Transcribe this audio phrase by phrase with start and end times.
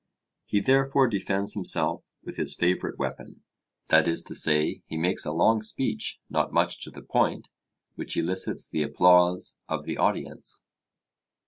[0.47, 3.43] He therefore defends himself with his favourite weapon;
[3.89, 7.47] that is to say, he makes a long speech not much to the point,
[7.93, 10.63] which elicits the applause of the audience.